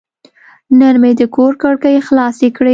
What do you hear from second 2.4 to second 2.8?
کړې.